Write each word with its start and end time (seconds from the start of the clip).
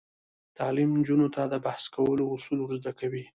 تعلیم 0.57 0.89
نجونو 0.99 1.27
ته 1.35 1.41
د 1.47 1.53
بحث 1.65 1.83
کولو 1.95 2.23
اصول 2.35 2.59
ور 2.61 2.71
زده 2.79 2.91
کوي. 2.99 3.25